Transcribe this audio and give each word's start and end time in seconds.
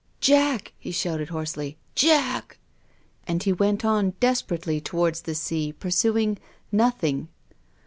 "Jack!" 0.29 0.73
he 0.79 0.89
shouted 0.89 1.29
hoarsely," 1.29 1.77
Jack!" 2.09 2.57
And 3.27 3.43
he 3.43 3.53
went 3.53 3.85
on 3.85 4.15
desperately 4.19 4.81
towards 4.81 5.21
the 5.21 5.35
sea, 5.35 5.73
pursuing— 5.73 6.39
nothing. 6.71 7.27